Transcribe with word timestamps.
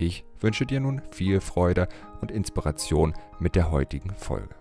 Ich 0.00 0.24
wünsche 0.38 0.64
dir 0.64 0.78
nun 0.78 1.02
viel 1.10 1.40
Freude 1.40 1.88
und 2.20 2.30
Inspiration 2.30 3.14
mit 3.40 3.56
der 3.56 3.72
heutigen 3.72 4.14
Folge. 4.14 4.54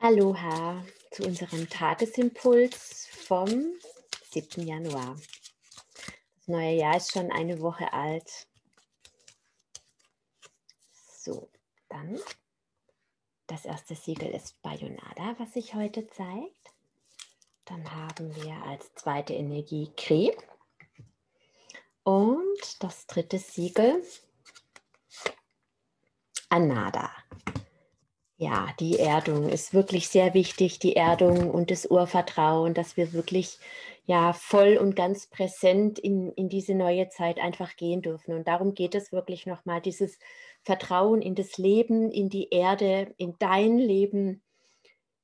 Aloha 0.00 0.82
zu 1.10 1.24
unserem 1.24 1.68
Tagesimpuls 1.68 3.06
vom 3.10 3.48
7. 4.30 4.66
Januar. 4.66 5.16
Das 6.38 6.48
neue 6.48 6.72
Jahr 6.72 6.96
ist 6.96 7.12
schon 7.12 7.30
eine 7.30 7.60
Woche 7.60 7.92
alt. 7.92 8.46
So, 10.92 11.50
dann 11.90 12.18
das 13.46 13.66
erste 13.66 13.94
Siegel 13.94 14.30
ist 14.30 14.60
Bayonada, 14.62 15.34
was 15.38 15.52
sich 15.52 15.74
heute 15.74 16.06
zeigt. 16.08 16.72
Dann 17.66 17.92
haben 17.92 18.34
wir 18.36 18.54
als 18.62 18.94
zweite 18.94 19.34
Energie 19.34 19.90
Kri. 19.96 20.34
Und 22.06 22.84
das 22.84 23.08
dritte 23.08 23.36
Siegel 23.38 24.00
Anada. 26.48 27.10
Ja, 28.36 28.68
die 28.78 29.00
Erdung 29.00 29.48
ist 29.48 29.74
wirklich 29.74 30.06
sehr 30.08 30.32
wichtig, 30.32 30.78
die 30.78 30.94
Erdung 30.94 31.50
und 31.50 31.72
das 31.72 31.84
Urvertrauen, 31.90 32.74
dass 32.74 32.96
wir 32.96 33.12
wirklich 33.12 33.58
ja 34.04 34.32
voll 34.32 34.76
und 34.76 34.94
ganz 34.94 35.26
präsent 35.26 35.98
in, 35.98 36.30
in 36.34 36.48
diese 36.48 36.76
neue 36.76 37.08
Zeit 37.08 37.40
einfach 37.40 37.74
gehen 37.74 38.02
dürfen. 38.02 38.34
Und 38.34 38.46
darum 38.46 38.74
geht 38.74 38.94
es 38.94 39.10
wirklich 39.10 39.46
nochmal, 39.46 39.80
dieses 39.80 40.20
Vertrauen 40.62 41.22
in 41.22 41.34
das 41.34 41.58
Leben, 41.58 42.12
in 42.12 42.28
die 42.28 42.50
Erde, 42.50 43.12
in 43.16 43.34
dein 43.40 43.78
Leben, 43.78 44.44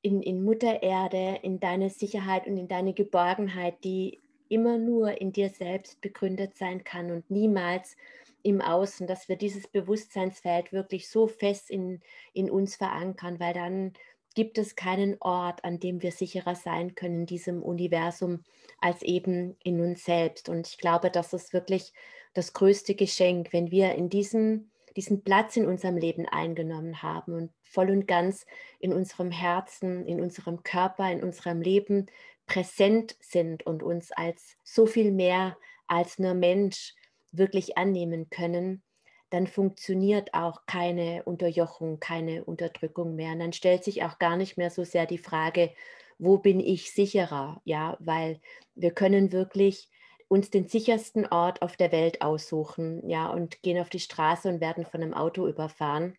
in, 0.01 0.21
in 0.21 0.43
Mutter 0.43 0.83
Erde, 0.83 1.39
in 1.45 1.61
deine 1.61 1.91
Sicherheit 1.91 2.49
und 2.49 2.57
in 2.57 2.67
deine 2.67 2.93
Geborgenheit, 2.93 3.85
die 3.85 4.22
immer 4.53 4.79
nur 4.79 5.21
in 5.21 5.33
dir 5.33 5.49
selbst 5.49 6.01
begründet 6.01 6.57
sein 6.57 6.85
kann 6.85 7.11
und 7.11 7.31
niemals 7.31 7.97
im 8.43 8.61
Außen, 8.61 9.07
dass 9.07 9.29
wir 9.29 9.37
dieses 9.37 9.67
Bewusstseinsfeld 9.67 10.73
wirklich 10.73 11.09
so 11.09 11.27
fest 11.27 11.71
in, 11.71 12.01
in 12.35 12.51
uns 12.51 12.77
verankern, 12.77 13.41
weil 13.41 13.55
dann 13.55 13.93
gibt 14.35 14.59
es 14.59 14.77
keinen 14.77 15.17
Ort, 15.21 15.65
an 15.65 15.79
dem 15.79 16.03
wir 16.03 16.13
sicherer 16.13 16.55
sein 16.55 16.95
können 16.95 17.21
in 17.21 17.27
diesem 17.27 17.63
Universum 17.63 18.45
als 18.79 19.03
eben 19.03 19.57
in 19.63 19.81
uns 19.81 20.05
selbst. 20.05 20.49
Und 20.49 20.69
ich 20.69 20.79
glaube, 20.79 21.11
das 21.11 21.33
ist 21.33 21.53
wirklich 21.53 21.93
das 22.35 22.53
größte 22.53 22.95
Geschenk, 22.95 23.53
wenn 23.53 23.71
wir 23.71 23.95
in 23.95 24.09
diesem, 24.09 24.71
diesen 24.97 25.23
Platz 25.23 25.57
in 25.57 25.67
unserem 25.67 25.97
Leben 25.97 26.27
eingenommen 26.27 27.03
haben 27.03 27.35
und 27.35 27.53
voll 27.63 27.91
und 27.91 28.07
ganz 28.07 28.47
in 28.79 28.93
unserem 28.93 29.31
Herzen, 29.31 30.07
in 30.07 30.21
unserem 30.21 30.63
Körper, 30.63 31.11
in 31.11 31.23
unserem 31.23 31.61
Leben 31.61 32.07
präsent 32.47 33.17
sind 33.21 33.65
und 33.67 33.83
uns 33.83 34.13
als 34.13 34.57
so 34.65 34.87
viel 34.87 35.13
mehr 35.13 35.57
als 35.87 36.19
nur 36.19 36.35
Mensch 36.35 36.95
wirklich 37.33 37.77
annehmen 37.79 38.29
können, 38.31 38.83
dann 39.31 39.47
funktioniert 39.47 40.35
auch 40.35 40.67
keine 40.67 41.23
Unterjochung, 41.25 42.01
keine 42.01 42.45
Unterdrückung 42.45 43.15
mehr. 43.15 43.33
Und 43.33 43.41
dann 43.41 43.53
stellt 43.55 43.83
sich 43.85 44.03
auch 44.03 44.19
gar 44.19 44.37
nicht 44.37 44.59
mehr 44.59 44.71
so 44.71 44.85
sehr 44.85 45.07
die 45.07 45.19
Frage, 45.19 45.73
wo 46.19 46.39
bin 46.39 46.61
ich 46.61 46.93
sicherer? 46.93 47.61
Ja, 47.65 47.97
weil 48.01 48.41
wir 48.75 48.93
können 48.93 49.33
wirklich 49.33 49.89
uns 50.29 50.51
den 50.51 50.69
sichersten 50.69 51.27
Ort 51.27 51.63
auf 51.63 51.77
der 51.77 51.93
Welt 51.93 52.23
aussuchen, 52.23 53.09
ja, 53.09 53.29
und 53.29 53.63
gehen 53.63 53.81
auf 53.81 53.91
die 53.91 54.01
Straße 54.01 54.49
und 54.49 54.61
werden 54.61 54.85
von 54.85 55.03
einem 55.03 55.15
Auto 55.15 55.47
überfahren. 55.47 56.17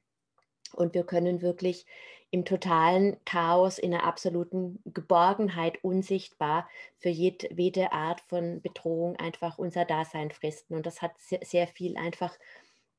Und 0.74 0.94
wir 0.94 1.04
können 1.04 1.42
wirklich 1.42 1.86
im 2.34 2.46
totalen 2.46 3.16
Chaos, 3.26 3.78
in 3.78 3.94
einer 3.94 4.06
absoluten 4.06 4.82
Geborgenheit 4.86 5.84
unsichtbar 5.84 6.68
für 6.98 7.10
jede 7.10 7.92
Art 7.92 8.22
von 8.22 8.60
Bedrohung 8.60 9.16
einfach 9.18 9.60
unser 9.60 9.86
Dasein 9.86 10.32
fristen. 10.32 10.74
Und 10.74 10.88
das 10.88 11.04
hat 11.04 11.12
sehr, 11.20 11.42
sehr 11.44 11.68
viel 11.68 11.96
einfach 11.96 12.36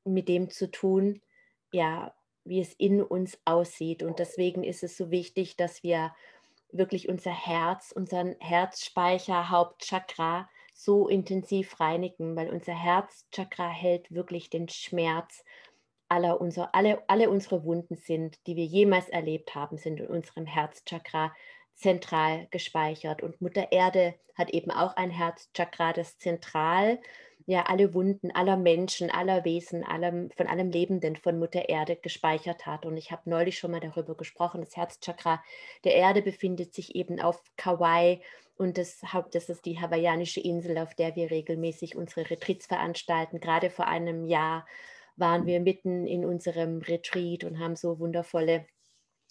mit 0.05 0.29
dem 0.29 0.49
zu 0.51 0.71
tun, 0.71 1.21
ja, 1.73 2.15
wie 2.45 2.61
es 2.61 2.71
in 2.75 3.03
uns 3.03 3.37
aussieht. 3.43 4.03
Und 4.03 4.19
deswegen 4.19 4.63
ist 4.63 4.83
es 4.83 4.95
so 4.95 5.11
wichtig, 5.11 5.57
dass 5.57 5.83
wir 5.83 6.15
wirklich 6.71 7.09
unser 7.09 7.33
Herz, 7.33 7.91
unseren 7.91 8.37
Herzspeicher, 8.39 9.49
Hauptchakra 9.49 10.49
so 10.73 11.09
intensiv 11.09 11.81
reinigen, 11.81 12.37
weil 12.37 12.49
unser 12.49 12.73
Herzchakra 12.73 13.67
hält 13.67 14.13
wirklich 14.13 14.49
den 14.49 14.69
Schmerz 14.69 15.43
aller 16.09 16.39
unser, 16.39 16.73
alle, 16.73 17.01
alle 17.07 17.29
unsere 17.29 17.63
Wunden 17.63 17.95
sind, 17.95 18.45
die 18.47 18.55
wir 18.55 18.65
jemals 18.65 19.09
erlebt 19.09 19.55
haben, 19.55 19.77
sind 19.77 19.99
in 19.99 20.07
unserem 20.07 20.45
Herzchakra 20.45 21.33
zentral 21.73 22.47
gespeichert. 22.51 23.21
Und 23.21 23.41
Mutter 23.41 23.71
Erde 23.71 24.15
hat 24.35 24.49
eben 24.51 24.71
auch 24.71 24.95
ein 24.95 25.09
Herzchakra, 25.09 25.93
das 25.93 26.17
zentral 26.17 26.99
ja 27.47 27.63
alle 27.63 27.93
Wunden 27.93 28.31
aller 28.31 28.57
Menschen, 28.57 29.11
aller 29.11 29.45
Wesen, 29.45 29.83
allem, 29.83 30.31
von 30.31 30.47
allem 30.47 30.71
Lebenden 30.71 31.15
von 31.15 31.37
Mutter 31.37 31.69
Erde 31.69 31.95
gespeichert 31.95 32.65
hat. 32.65 32.85
Und 32.85 32.97
ich 32.97 33.11
habe 33.11 33.29
neulich 33.29 33.59
schon 33.59 33.71
mal 33.71 33.79
darüber 33.79 34.15
gesprochen, 34.15 34.61
das 34.61 34.75
Herzchakra 34.75 35.43
der 35.83 35.95
Erde 35.95 36.21
befindet 36.21 36.73
sich 36.73 36.95
eben 36.95 37.21
auf 37.21 37.41
Kauai 37.55 38.21
und 38.57 38.77
das, 38.77 39.01
das 39.31 39.49
ist 39.49 39.65
die 39.65 39.79
hawaiianische 39.79 40.39
Insel, 40.39 40.77
auf 40.77 40.95
der 40.95 41.15
wir 41.15 41.29
regelmäßig 41.29 41.95
unsere 41.95 42.29
Retreats 42.29 42.67
veranstalten. 42.67 43.39
Gerade 43.39 43.69
vor 43.69 43.87
einem 43.87 44.25
Jahr 44.25 44.65
waren 45.17 45.45
wir 45.45 45.59
mitten 45.59 46.07
in 46.07 46.25
unserem 46.25 46.79
Retreat 46.79 47.43
und 47.43 47.59
haben 47.59 47.75
so 47.75 47.99
wundervolle 47.99 48.65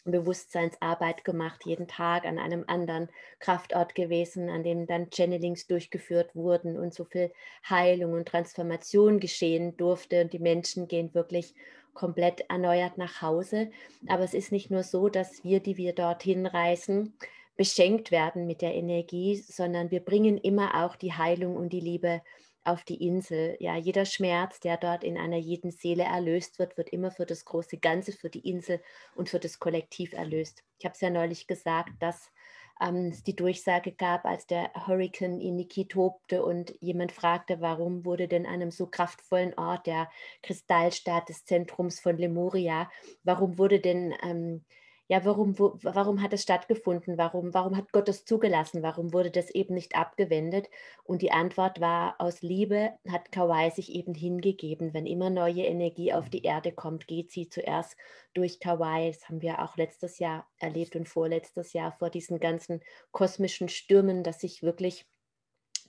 Bewusstseinsarbeit 0.04 1.24
gemacht, 1.24 1.62
jeden 1.64 1.88
Tag 1.88 2.26
an 2.26 2.38
einem 2.38 2.64
anderen 2.66 3.08
Kraftort 3.38 3.94
gewesen, 3.94 4.50
an 4.50 4.62
dem 4.62 4.86
dann 4.86 5.10
Channelings 5.10 5.66
durchgeführt 5.66 6.34
wurden 6.34 6.78
und 6.78 6.92
so 6.92 7.04
viel 7.04 7.32
Heilung 7.68 8.12
und 8.12 8.28
Transformation 8.28 9.18
geschehen 9.18 9.76
durfte. 9.76 10.22
Und 10.22 10.32
die 10.32 10.38
Menschen 10.38 10.88
gehen 10.88 11.14
wirklich 11.14 11.54
komplett 11.94 12.44
erneuert 12.50 12.98
nach 12.98 13.22
Hause. 13.22 13.70
Aber 14.06 14.24
es 14.24 14.34
ist 14.34 14.52
nicht 14.52 14.70
nur 14.70 14.82
so, 14.82 15.08
dass 15.08 15.42
wir, 15.42 15.60
die 15.60 15.78
wir 15.78 15.94
dorthin 15.94 16.44
reisen, 16.44 17.16
beschenkt 17.56 18.10
werden 18.10 18.46
mit 18.46 18.60
der 18.62 18.74
Energie, 18.74 19.36
sondern 19.36 19.90
wir 19.90 20.00
bringen 20.00 20.36
immer 20.36 20.84
auch 20.84 20.96
die 20.96 21.12
Heilung 21.12 21.56
und 21.56 21.72
die 21.72 21.80
Liebe 21.80 22.20
auf 22.64 22.84
die 22.84 23.06
Insel. 23.06 23.56
Ja, 23.60 23.76
jeder 23.76 24.04
Schmerz, 24.04 24.60
der 24.60 24.76
dort 24.76 25.04
in 25.04 25.18
einer 25.18 25.36
jeden 25.36 25.70
Seele 25.70 26.04
erlöst 26.04 26.58
wird, 26.58 26.76
wird 26.76 26.90
immer 26.90 27.10
für 27.10 27.26
das 27.26 27.44
große 27.44 27.78
Ganze, 27.78 28.12
für 28.12 28.30
die 28.30 28.48
Insel 28.48 28.80
und 29.14 29.28
für 29.28 29.38
das 29.38 29.58
Kollektiv 29.58 30.12
erlöst. 30.12 30.64
Ich 30.78 30.84
habe 30.84 30.94
es 30.94 31.00
ja 31.00 31.10
neulich 31.10 31.46
gesagt, 31.46 31.90
dass 32.00 32.30
ähm, 32.80 33.08
es 33.08 33.22
die 33.22 33.36
Durchsage 33.36 33.92
gab, 33.92 34.24
als 34.24 34.46
der 34.46 34.72
Hurricane 34.74 35.40
in 35.40 35.56
Niki 35.56 35.86
tobte 35.86 36.44
und 36.44 36.74
jemand 36.80 37.12
fragte, 37.12 37.60
warum 37.60 38.04
wurde 38.04 38.28
denn 38.28 38.46
einem 38.46 38.70
so 38.70 38.86
kraftvollen 38.86 39.54
Ort, 39.54 39.86
der 39.86 40.10
Kristallstaat 40.42 41.28
des 41.28 41.44
Zentrums 41.44 42.00
von 42.00 42.16
Lemuria, 42.16 42.90
warum 43.22 43.58
wurde 43.58 43.80
denn 43.80 44.14
ähm, 44.22 44.64
ja, 45.08 45.24
warum, 45.24 45.58
wo, 45.58 45.78
warum 45.82 46.22
hat 46.22 46.32
es 46.32 46.42
stattgefunden? 46.42 47.18
Warum, 47.18 47.52
warum 47.52 47.76
hat 47.76 47.92
Gott 47.92 48.08
es 48.08 48.24
zugelassen? 48.24 48.82
Warum 48.82 49.12
wurde 49.12 49.30
das 49.30 49.50
eben 49.50 49.74
nicht 49.74 49.96
abgewendet? 49.96 50.70
Und 51.02 51.20
die 51.20 51.30
Antwort 51.30 51.80
war, 51.80 52.14
aus 52.18 52.40
Liebe 52.40 52.92
hat 53.10 53.30
Kauai 53.30 53.68
sich 53.68 53.92
eben 53.92 54.14
hingegeben. 54.14 54.94
Wenn 54.94 55.06
immer 55.06 55.28
neue 55.28 55.64
Energie 55.64 56.14
auf 56.14 56.30
die 56.30 56.42
Erde 56.42 56.72
kommt, 56.72 57.06
geht 57.06 57.30
sie 57.30 57.50
zuerst 57.50 57.96
durch 58.32 58.60
Kauai. 58.60 59.10
Das 59.10 59.28
haben 59.28 59.42
wir 59.42 59.62
auch 59.62 59.76
letztes 59.76 60.18
Jahr 60.18 60.46
erlebt 60.58 60.96
und 60.96 61.08
vorletztes 61.08 61.74
Jahr 61.74 61.92
vor 61.92 62.08
diesen 62.08 62.40
ganzen 62.40 62.80
kosmischen 63.12 63.68
Stürmen, 63.68 64.22
dass 64.22 64.40
sich 64.40 64.62
wirklich 64.62 65.06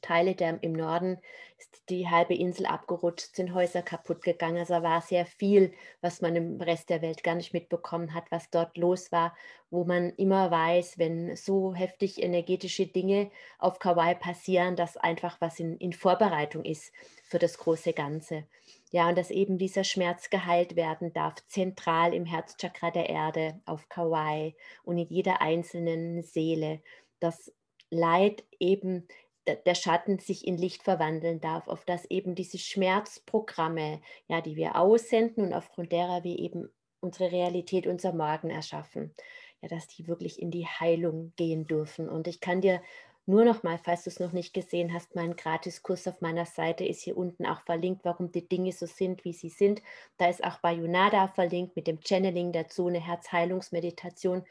Teile 0.01 0.35
der 0.35 0.61
im 0.61 0.73
Norden 0.73 1.19
ist 1.57 1.89
die 1.89 2.09
halbe 2.09 2.33
Insel 2.35 2.65
abgerutscht, 2.65 3.35
sind 3.35 3.53
Häuser 3.53 3.81
kaputt 3.81 4.21
gegangen. 4.23 4.57
Also 4.57 4.73
war 4.81 5.01
sehr 5.01 5.25
viel, 5.25 5.73
was 6.01 6.21
man 6.21 6.35
im 6.35 6.61
Rest 6.61 6.89
der 6.89 7.01
Welt 7.01 7.23
gar 7.23 7.35
nicht 7.35 7.53
mitbekommen 7.53 8.13
hat, 8.13 8.25
was 8.31 8.49
dort 8.49 8.77
los 8.77 9.11
war, 9.11 9.35
wo 9.69 9.83
man 9.83 10.11
immer 10.11 10.51
weiß, 10.51 10.97
wenn 10.97 11.35
so 11.35 11.73
heftig 11.73 12.21
energetische 12.21 12.87
Dinge 12.87 13.31
auf 13.59 13.79
Kauai 13.79 14.15
passieren, 14.15 14.75
dass 14.75 14.97
einfach 14.97 15.39
was 15.41 15.59
in, 15.59 15.77
in 15.77 15.93
Vorbereitung 15.93 16.63
ist 16.65 16.91
für 17.23 17.39
das 17.39 17.57
große 17.57 17.93
Ganze. 17.93 18.45
Ja, 18.91 19.09
und 19.09 19.17
dass 19.17 19.31
eben 19.31 19.57
dieser 19.57 19.83
Schmerz 19.83 20.29
geheilt 20.29 20.75
werden 20.75 21.13
darf, 21.13 21.35
zentral 21.47 22.13
im 22.13 22.25
Herzchakra 22.25 22.91
der 22.91 23.09
Erde 23.09 23.59
auf 23.65 23.89
Kauai 23.89 24.55
und 24.83 24.97
in 24.97 25.09
jeder 25.09 25.41
einzelnen 25.41 26.23
Seele. 26.23 26.81
Das 27.19 27.51
Leid 27.89 28.43
eben 28.59 29.07
der 29.47 29.75
Schatten 29.75 30.19
sich 30.19 30.47
in 30.47 30.57
Licht 30.57 30.83
verwandeln 30.83 31.39
darf, 31.39 31.67
auf 31.67 31.85
dass 31.85 32.05
eben 32.05 32.35
diese 32.35 32.57
Schmerzprogramme, 32.57 34.01
ja, 34.27 34.41
die 34.41 34.55
wir 34.55 34.75
aussenden 34.75 35.45
und 35.45 35.53
aufgrund 35.53 35.91
derer 35.91 36.23
wir 36.23 36.39
eben 36.39 36.69
unsere 36.99 37.31
Realität, 37.31 37.87
unser 37.87 38.13
Morgen 38.13 38.49
erschaffen, 38.49 39.13
ja, 39.61 39.67
dass 39.67 39.87
die 39.87 40.07
wirklich 40.07 40.41
in 40.41 40.51
die 40.51 40.65
Heilung 40.65 41.33
gehen 41.35 41.67
dürfen. 41.67 42.09
Und 42.09 42.27
ich 42.27 42.39
kann 42.39 42.61
dir 42.61 42.81
nur 43.27 43.43
noch 43.43 43.63
mal, 43.63 43.79
falls 43.83 44.03
du 44.03 44.11
es 44.11 44.19
noch 44.19 44.33
nicht 44.33 44.53
gesehen 44.53 44.93
hast, 44.93 45.15
mein 45.15 45.35
Gratiskurs 45.35 46.07
auf 46.07 46.21
meiner 46.21 46.45
Seite 46.45 46.85
ist 46.85 47.01
hier 47.01 47.17
unten 47.17 47.45
auch 47.45 47.61
verlinkt, 47.61 48.05
warum 48.05 48.31
die 48.31 48.47
Dinge 48.47 48.71
so 48.71 48.85
sind, 48.85 49.25
wie 49.25 49.33
sie 49.33 49.49
sind. 49.49 49.81
Da 50.17 50.29
ist 50.29 50.43
auch 50.43 50.59
Bayonada 50.59 51.27
verlinkt 51.29 51.75
mit 51.75 51.87
dem 51.87 51.99
Channeling 52.01 52.51
dazu, 52.51 52.87
eine 52.87 52.99
Herzheilungsmeditation. 52.99 54.43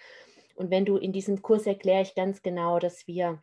Und 0.57 0.71
wenn 0.71 0.85
du 0.85 0.97
in 0.97 1.13
diesem 1.13 1.41
Kurs 1.41 1.67
erkläre 1.67 2.03
ich 2.03 2.17
ganz 2.17 2.43
genau, 2.43 2.81
dass 2.81 3.07
wir 3.07 3.43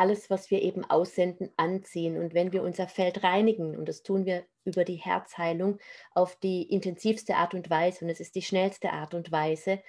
alles, 0.00 0.30
was 0.30 0.50
wir 0.50 0.62
eben 0.62 0.84
aussenden, 0.88 1.50
anziehen. 1.58 2.16
Und 2.16 2.32
wenn 2.32 2.52
wir 2.52 2.62
unser 2.62 2.88
Feld 2.88 3.22
reinigen, 3.22 3.76
und 3.76 3.86
das 3.86 4.02
tun 4.02 4.24
wir 4.24 4.44
über 4.64 4.84
die 4.84 4.96
Herzheilung 4.96 5.78
auf 6.14 6.36
die 6.36 6.62
intensivste 6.62 7.36
Art 7.36 7.52
und 7.52 7.68
Weise, 7.68 8.06
und 8.06 8.10
es 8.10 8.18
ist 8.18 8.34
die 8.34 8.42
schnellste 8.42 8.92
Art 8.92 9.12
und 9.12 9.30
Weise, 9.30 9.80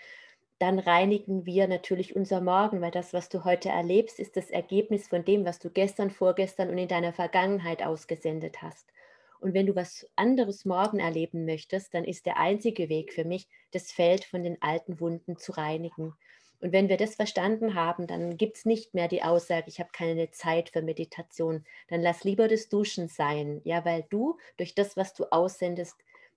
dann 0.60 0.80
reinigen 0.80 1.46
wir 1.46 1.68
natürlich 1.68 2.14
unser 2.14 2.42
Morgen, 2.42 2.82
weil 2.82 2.92
das, 2.92 3.14
was 3.14 3.30
du 3.30 3.46
heute 3.46 3.70
erlebst, 3.70 4.20
ist 4.20 4.36
das 4.36 4.50
Ergebnis 4.50 5.08
von 5.08 5.24
dem, 5.24 5.46
was 5.46 5.60
du 5.60 5.70
gestern, 5.70 6.12
vorgestern 6.12 6.70
und 6.70 6.78
in 6.78 6.90
deiner 6.90 7.14
Vergangenheit 7.14 7.82
ausgesendet 7.82 8.62
hast. 8.62 8.92
Und 9.40 9.54
wenn 9.54 9.66
du 9.66 9.76
was 9.76 10.08
anderes 10.18 10.66
morgen 10.66 11.00
erleben 11.00 11.46
möchtest, 11.46 11.94
dann 11.94 12.04
ist 12.04 12.26
der 12.26 12.38
einzige 12.38 12.90
Weg 12.90 13.14
für 13.14 13.24
mich, 13.24 13.48
das 13.72 13.94
Feld 13.94 14.26
von 14.26 14.44
den 14.44 14.62
alten 14.62 15.00
Wunden 15.00 15.38
zu 15.38 15.54
reinigen. 15.54 16.14
Und 16.62 16.72
wenn 16.72 16.90
wir 16.90 16.98
das 16.98 17.16
verstanden 17.16 17.74
haben, 17.74 18.06
dann 18.06 18.38
gibt 18.38 18.58
es 18.58 18.66
nicht 18.66 18.94
mehr 18.94 19.08
die 19.08 19.24
Aussage, 19.24 19.66
ich 19.68 19.80
habe 19.80 19.90
keine 19.92 20.30
Zeit 20.30 20.70
für 20.70 20.84
Meditation. 20.84 21.66
Dann 21.88 22.02
lass 22.02 22.24
lieber 22.24 22.48
das 22.48 22.70
Duschen 22.70 23.08
sein, 23.08 23.62
ja, 23.64 23.84
weil 23.84 24.06
du 24.10 24.38
durch 24.58 24.76
das, 24.76 24.96
was 24.96 25.14
du 25.14 25.26
aussendest, 25.32 25.96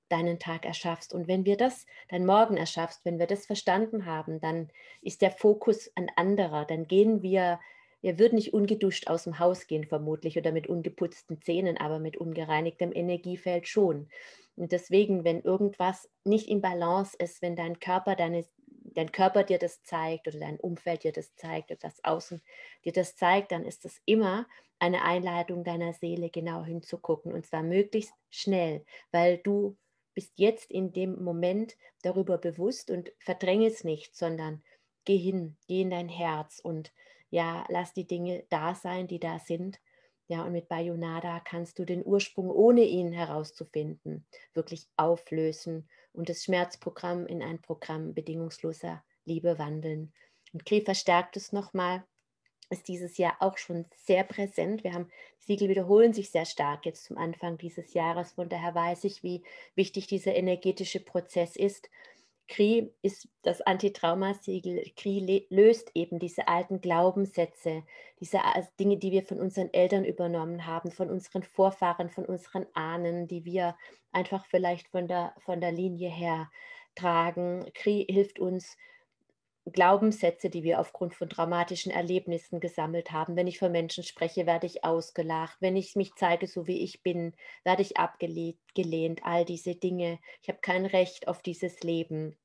deinen 0.09 0.39
Tag 0.39 0.65
erschaffst. 0.65 1.13
Und 1.13 1.29
wenn 1.29 1.45
wir 1.45 1.57
das, 1.57 1.87
dein 2.09 2.27
Morgen 2.27 2.57
erschaffst, 2.57 3.05
wenn 3.05 3.19
wir 3.19 3.27
das 3.27 3.47
verstanden 3.47 4.07
haben, 4.07 4.41
dann 4.41 4.71
ist 5.03 5.23
der 5.23 5.31
Fokus 5.31 5.91
ein 5.95 6.11
anderer. 6.17 6.65
Dann 6.65 6.87
gehen 6.87 7.23
wir, 7.23 7.59
wir 8.01 8.19
würden 8.19 8.37
nicht 8.37 8.55
ungeduscht 8.55 9.09
aus 9.09 9.25
dem 9.25 9.39
Haus 9.39 9.67
gehen, 9.67 9.85
vermutlich, 9.85 10.39
oder 10.39 10.53
mit 10.53 10.67
ungeputzten 10.67 11.41
Zähnen, 11.41 11.79
aber 11.79 11.99
mit 11.99 12.17
ungereinigtem 12.17 12.93
Energiefeld 12.95 13.67
schon. 13.67 14.09
Und 14.57 14.73
deswegen, 14.73 15.25
wenn 15.25 15.41
irgendwas 15.41 16.09
nicht 16.23 16.49
in 16.49 16.61
Balance 16.61 17.17
ist, 17.19 17.43
wenn 17.43 17.57
dein 17.57 17.81
Körper, 17.81 18.15
deine, 18.15 18.45
dein 18.85 19.13
Körper 19.13 19.45
dir 19.45 19.59
das 19.59 19.83
zeigt 19.83 20.29
oder 20.29 20.39
dein 20.41 20.61
Umfeld 20.61 21.05
dir 21.05 21.13
das 21.13 21.35
zeigt 21.37 21.71
oder 21.71 21.81
das 21.81 22.03
Außen 22.05 22.43
dir 22.85 22.93
das 22.93 23.17
zeigt, 23.17 23.53
dann 23.53 23.65
ist 23.65 23.85
das 23.85 24.01
immer 24.05 24.47
eine 24.79 25.03
Einladung 25.03 25.65
deiner 25.65 25.93
Seele, 25.93 26.31
genau 26.31 26.65
hinzugucken 26.65 27.33
und 27.33 27.47
zwar 27.47 27.63
möglichst 27.63 28.13
schnell, 28.31 28.85
weil 29.13 29.39
du 29.39 29.77
bist 30.15 30.33
jetzt 30.39 30.71
in 30.71 30.93
dem 30.93 31.23
Moment 31.23 31.77
darüber 32.03 32.39
bewusst 32.39 32.91
und 32.91 33.13
verdränge 33.19 33.67
es 33.67 33.85
nicht, 33.85 34.15
sondern 34.17 34.63
geh 35.05 35.17
hin, 35.17 35.57
geh 35.67 35.83
in 35.83 35.91
dein 35.91 36.09
Herz 36.09 36.61
und 36.61 36.93
ja, 37.31 37.65
lass 37.69 37.93
die 37.93 38.07
Dinge 38.07 38.45
da 38.49 38.75
sein, 38.75 39.09
die 39.09 39.19
da 39.19 39.39
sind. 39.39 39.81
Ja, 40.29 40.45
und 40.45 40.53
mit 40.53 40.69
Bayonada 40.69 41.41
kannst 41.41 41.79
du 41.79 41.85
den 41.85 42.05
Ursprung, 42.05 42.51
ohne 42.51 42.83
ihn 42.83 43.13
herauszufinden, 43.13 44.27
wirklich 44.55 44.89
auflösen 44.97 45.89
und 46.15 46.29
das 46.29 46.45
Schmerzprogramm 46.45 47.27
in 47.27 47.43
ein 47.43 47.61
Programm 47.61 48.15
bedingungsloser 48.15 49.05
Liebe 49.25 49.59
wandeln. 49.59 50.13
Und 50.53 50.65
Kri 50.65 50.81
verstärkt 50.81 51.37
es 51.37 51.53
nochmal 51.53 52.05
ist 52.71 52.89
dieses 52.89 53.19
Jahr 53.19 53.37
auch 53.41 53.59
schon 53.59 53.87
sehr 53.97 54.25
präsent. 54.25 54.85
Wir 54.85 54.93
haben, 54.93 55.11
die 55.43 55.47
Siegel 55.47 55.69
wiederholen 55.69 56.13
sich 56.13 56.31
sehr 56.31 56.45
stark 56.45 56.87
jetzt 56.87 57.05
zum 57.05 57.19
Anfang 57.19 57.59
dieses 57.59 57.95
Jahres. 57.95 58.33
Von 58.33 58.49
daher 58.49 58.75
weiß 58.75 59.05
ich, 59.05 59.23
wie 59.23 59.43
wichtig 59.75 60.07
dieser 60.07 60.35
energetische 60.35 61.01
Prozess 61.01 61.57
ist. 61.57 61.89
Kri 62.47 62.93
ist 63.03 63.29
das 63.43 63.63
Antitraumasiegel. 63.63 64.85
Kri 64.97 65.47
löst 65.49 65.91
eben 65.95 66.19
diese 66.19 66.47
alten 66.47 66.81
Glaubenssätze, 66.81 67.85
diese 68.21 68.41
Dinge, 68.79 68.99
die 68.99 69.13
wir 69.13 69.23
von 69.23 69.41
unseren 69.41 69.73
Eltern 69.73 70.05
übernommen 70.05 70.67
haben, 70.67 70.91
von 70.91 71.11
unseren 71.11 71.43
Vorfahren, 71.43 72.11
von 72.11 72.27
unseren 72.27 72.67
Ahnen, 72.75 73.27
die 73.29 73.45
wir 73.45 73.77
einfach 74.13 74.45
vielleicht 74.47 74.89
von 74.89 75.09
der, 75.09 75.35
von 75.39 75.61
der 75.61 75.73
Linie 75.73 76.11
her 76.11 76.51
tragen. 76.95 77.65
Kri 77.75 78.07
hilft 78.09 78.39
uns, 78.39 78.77
Glaubenssätze, 79.73 80.51
die 80.51 80.63
wir 80.63 80.79
aufgrund 80.81 81.15
von 81.15 81.29
traumatischen 81.29 81.91
Erlebnissen 81.91 82.61
gesammelt 82.61 83.13
haben. 83.13 83.37
Wenn 83.37 83.47
ich 83.47 83.59
von 83.59 83.73
Menschen 83.73 84.05
spreche, 84.05 84.47
werde 84.47 84.67
ich 84.67 84.85
ausgelacht. 84.85 85.57
Wenn 85.61 85.77
ich 85.77 85.97
mich 85.97 86.15
zeige, 86.17 86.47
so 86.47 86.67
wie 86.67 86.83
ich 86.83 87.03
bin, 87.03 87.35
werde 87.65 87.83
ich 87.83 87.97
abgelehnt. 87.97 89.25
All 89.25 89.45
diese 89.45 89.75
Dinge. 89.75 90.19
Ich 90.43 90.49
habe 90.49 90.59
kein 90.61 90.85
Recht 90.87 91.29
auf 91.29 91.43
dieses 91.43 91.81
Leben. 91.81 92.37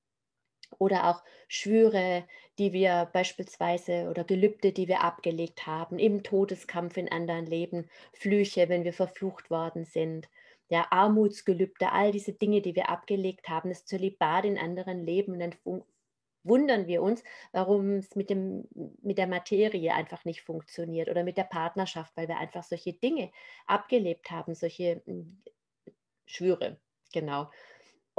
Oder 0.78 1.10
auch 1.10 1.24
Schwüre, 1.48 2.26
die 2.58 2.74
wir 2.74 3.10
beispielsweise 3.12 4.08
oder 4.10 4.24
Gelübde, 4.24 4.72
die 4.72 4.88
wir 4.88 5.02
abgelegt 5.02 5.66
haben, 5.66 5.98
im 5.98 6.24
Todeskampf 6.24 6.96
in 6.98 7.12
anderen 7.12 7.48
Leben, 7.48 7.90
Flüche, 8.14 8.70
wenn 8.70 8.84
wir 8.84 8.94
verflucht 8.94 9.50
worden 9.50 9.86
sind, 9.86 10.30
ja, 10.70 10.86
Armutsgelübde, 10.92 11.92
all 11.92 12.12
diese 12.12 12.34
Dinge, 12.34 12.62
die 12.62 12.76
wir 12.76 12.90
abgelegt 12.90 13.50
haben, 13.50 13.70
das 13.70 13.86
Zölibat 13.86 14.46
in 14.46 14.60
anderen 14.60 15.04
Leben, 15.04 15.40
dann 15.40 15.56
wundern 16.44 16.88
wir 16.88 17.02
uns, 17.02 17.24
warum 17.52 17.98
es 17.98 18.16
mit, 18.16 18.30
dem, 18.30 18.68
mit 19.02 19.18
der 19.18 19.28
Materie 19.28 19.94
einfach 19.94 20.26
nicht 20.26 20.42
funktioniert 20.42 21.10
oder 21.10 21.24
mit 21.24 21.38
der 21.38 21.44
Partnerschaft, 21.44 22.16
weil 22.16 22.28
wir 22.28 22.38
einfach 22.38 22.64
solche 22.64 22.94
Dinge 22.94 23.32
abgelebt 23.68 24.32
haben, 24.32 24.56
solche 24.56 25.02
hm, 25.06 25.42
Schwüre, 26.26 26.80
genau. 27.12 27.50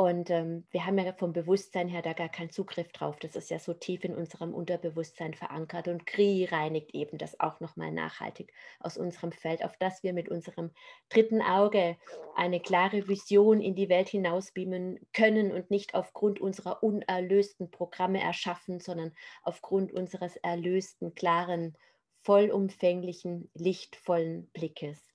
Und 0.01 0.31
ähm, 0.31 0.65
wir 0.71 0.87
haben 0.87 0.97
ja 0.97 1.13
vom 1.13 1.35
Bewusstsein 1.35 1.87
her 1.87 2.01
da 2.01 2.15
gar 2.15 2.31
keinen 2.31 2.49
Zugriff 2.49 2.91
drauf. 2.91 3.19
Das 3.19 3.37
ist 3.37 3.51
ja 3.51 3.59
so 3.59 3.75
tief 3.75 4.03
in 4.03 4.15
unserem 4.15 4.55
Unterbewusstsein 4.55 5.35
verankert. 5.35 5.89
Und 5.89 6.07
Kri 6.07 6.47
reinigt 6.47 6.95
eben 6.95 7.19
das 7.19 7.39
auch 7.39 7.61
nochmal 7.61 7.93
nachhaltig 7.93 8.51
aus 8.79 8.97
unserem 8.97 9.31
Feld, 9.31 9.63
auf 9.63 9.77
das 9.77 10.03
wir 10.03 10.15
mit 10.15 10.31
unserem 10.31 10.71
dritten 11.11 11.43
Auge 11.43 11.99
eine 12.35 12.61
klare 12.61 13.09
Vision 13.09 13.61
in 13.61 13.75
die 13.75 13.91
Welt 13.91 14.09
hinausbeamen 14.09 15.07
können 15.13 15.53
und 15.53 15.71
nicht 15.71 15.95
aufgrund 15.95 16.41
unserer 16.41 16.83
unerlösten 16.83 17.71
Programme 17.71 18.23
erschaffen, 18.23 18.81
sondern 18.81 19.13
aufgrund 19.43 19.93
unseres 19.93 20.37
erlösten, 20.37 21.15
klaren, 21.15 21.77
vollumfänglichen, 22.23 23.51
lichtvollen 23.53 24.49
Blickes. 24.55 25.10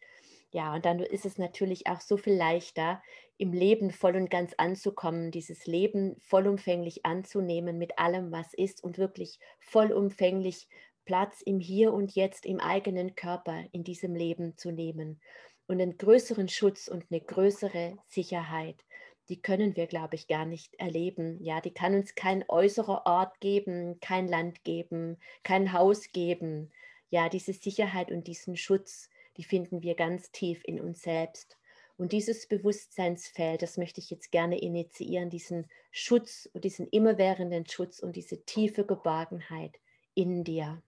Ja, 0.55 0.73
und 0.73 0.85
dann 0.85 1.01
ist 1.01 1.25
es 1.25 1.37
natürlich 1.37 1.85
auch 1.87 1.99
so 1.99 2.15
viel 2.15 2.33
leichter, 2.33 3.03
im 3.35 3.51
Leben 3.51 3.91
voll 3.91 4.15
und 4.15 4.29
ganz 4.29 4.53
anzukommen, 4.57 5.29
dieses 5.29 5.65
Leben 5.65 6.15
vollumfänglich 6.21 7.05
anzunehmen 7.05 7.77
mit 7.77 7.99
allem, 7.99 8.31
was 8.31 8.53
ist 8.53 8.81
und 8.81 8.97
wirklich 8.97 9.37
vollumfänglich 9.59 10.69
Platz 11.03 11.41
im 11.41 11.59
Hier 11.59 11.91
und 11.91 12.15
Jetzt 12.15 12.45
im 12.45 12.61
eigenen 12.61 13.15
Körper 13.15 13.65
in 13.73 13.83
diesem 13.83 14.15
Leben 14.15 14.55
zu 14.55 14.71
nehmen. 14.71 15.19
Und 15.67 15.81
einen 15.81 15.97
größeren 15.97 16.47
Schutz 16.47 16.87
und 16.87 17.03
eine 17.11 17.19
größere 17.19 17.97
Sicherheit, 18.07 18.77
die 19.27 19.41
können 19.41 19.75
wir, 19.75 19.87
glaube 19.87 20.15
ich, 20.15 20.25
gar 20.29 20.45
nicht 20.45 20.73
erleben. 20.75 21.43
Ja, 21.43 21.59
die 21.59 21.73
kann 21.73 21.95
uns 21.95 22.15
kein 22.15 22.45
äußerer 22.47 23.05
Ort 23.05 23.41
geben, 23.41 23.99
kein 23.99 24.29
Land 24.29 24.63
geben, 24.63 25.17
kein 25.43 25.73
Haus 25.73 26.13
geben. 26.13 26.71
Ja, 27.09 27.27
diese 27.27 27.51
Sicherheit 27.51 28.09
und 28.09 28.27
diesen 28.27 28.55
Schutz, 28.55 29.09
die 29.37 29.43
finden 29.43 29.81
wir 29.81 29.95
ganz 29.95 30.31
tief 30.31 30.61
in 30.65 30.79
uns 30.79 31.01
selbst. 31.01 31.57
Und 31.97 32.11
dieses 32.11 32.47
Bewusstseinsfeld, 32.47 33.61
das 33.61 33.77
möchte 33.77 34.01
ich 34.01 34.09
jetzt 34.09 34.31
gerne 34.31 34.59
initiieren, 34.59 35.29
diesen 35.29 35.69
Schutz 35.91 36.49
und 36.53 36.65
diesen 36.65 36.87
immerwährenden 36.89 37.65
Schutz 37.67 37.99
und 37.99 38.17
diese 38.17 38.43
tiefe 38.43 38.85
Geborgenheit 38.85 39.79
in 40.13 40.43
dir. 40.43 40.81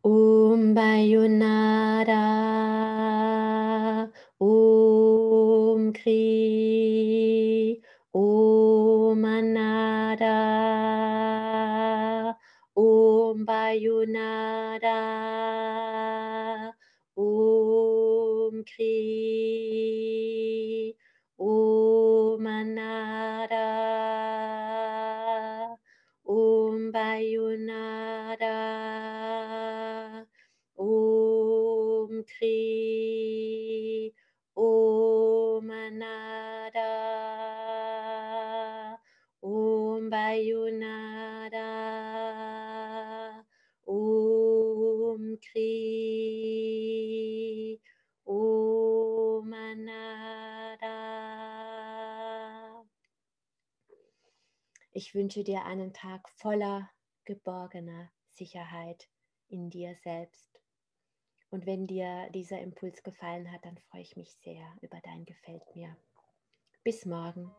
Om 0.00 0.74
Bayonada, 0.74 2.12
Om 4.38 5.92
Kri, 5.92 7.82
Om 8.12 9.24
Anada, 9.24 10.30
Om 12.74 13.44
Bayonada, 13.46 15.33
Ich 54.96 55.12
wünsche 55.12 55.42
dir 55.42 55.64
einen 55.64 55.92
Tag 55.92 56.28
voller 56.36 56.88
geborgener 57.24 58.12
Sicherheit 58.30 59.08
in 59.48 59.68
dir 59.68 59.96
selbst. 60.04 60.60
Und 61.50 61.66
wenn 61.66 61.88
dir 61.88 62.30
dieser 62.32 62.60
Impuls 62.60 63.02
gefallen 63.02 63.50
hat, 63.50 63.64
dann 63.64 63.76
freue 63.90 64.02
ich 64.02 64.16
mich 64.16 64.30
sehr 64.44 64.62
über 64.82 65.00
dein 65.02 65.24
Gefällt 65.24 65.64
mir. 65.74 65.96
Bis 66.84 67.04
morgen. 67.06 67.50